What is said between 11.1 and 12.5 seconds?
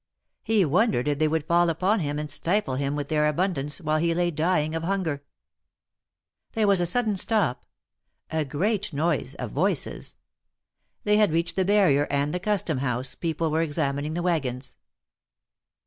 had reached the barrier and the